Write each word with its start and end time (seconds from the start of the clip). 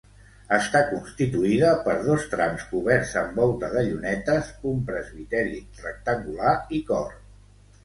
Està 0.55 0.79
constituïda 0.85 1.69
per 1.87 1.93
dos 2.07 2.25
trams 2.31 2.65
coberts 2.71 3.13
amb 3.23 3.37
volta 3.43 3.71
de 3.75 3.85
llunetes, 3.91 4.51
un 4.73 4.83
presbiteri 4.91 5.63
rectangular 5.85 6.59
i 6.81 6.85
cor. 6.93 7.17